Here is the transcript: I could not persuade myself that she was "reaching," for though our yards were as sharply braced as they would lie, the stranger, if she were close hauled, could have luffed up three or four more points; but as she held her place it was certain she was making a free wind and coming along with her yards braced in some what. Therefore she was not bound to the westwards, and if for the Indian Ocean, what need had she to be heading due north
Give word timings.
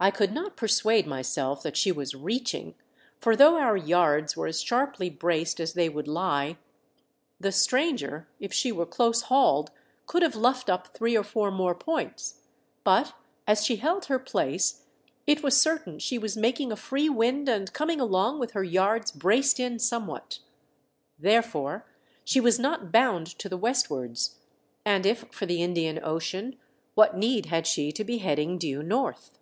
I 0.00 0.12
could 0.12 0.30
not 0.32 0.56
persuade 0.56 1.08
myself 1.08 1.64
that 1.64 1.76
she 1.76 1.90
was 1.90 2.14
"reaching," 2.14 2.76
for 3.20 3.34
though 3.34 3.56
our 3.58 3.76
yards 3.76 4.36
were 4.36 4.46
as 4.46 4.62
sharply 4.62 5.10
braced 5.10 5.58
as 5.58 5.72
they 5.72 5.88
would 5.88 6.06
lie, 6.06 6.56
the 7.40 7.50
stranger, 7.50 8.28
if 8.38 8.52
she 8.52 8.70
were 8.70 8.86
close 8.86 9.22
hauled, 9.22 9.72
could 10.06 10.22
have 10.22 10.36
luffed 10.36 10.70
up 10.70 10.94
three 10.96 11.16
or 11.16 11.24
four 11.24 11.50
more 11.50 11.74
points; 11.74 12.42
but 12.84 13.12
as 13.44 13.64
she 13.66 13.74
held 13.74 14.04
her 14.04 14.20
place 14.20 14.84
it 15.26 15.42
was 15.42 15.60
certain 15.60 15.98
she 15.98 16.16
was 16.16 16.36
making 16.36 16.70
a 16.70 16.76
free 16.76 17.08
wind 17.08 17.48
and 17.48 17.72
coming 17.72 18.00
along 18.00 18.38
with 18.38 18.52
her 18.52 18.62
yards 18.62 19.10
braced 19.10 19.58
in 19.58 19.80
some 19.80 20.06
what. 20.06 20.38
Therefore 21.18 21.84
she 22.24 22.38
was 22.38 22.56
not 22.60 22.92
bound 22.92 23.26
to 23.40 23.48
the 23.48 23.56
westwards, 23.58 24.36
and 24.84 25.04
if 25.04 25.24
for 25.32 25.46
the 25.46 25.60
Indian 25.60 25.98
Ocean, 26.04 26.56
what 26.94 27.16
need 27.18 27.46
had 27.46 27.66
she 27.66 27.90
to 27.90 28.04
be 28.04 28.18
heading 28.18 28.58
due 28.58 28.80
north 28.84 29.32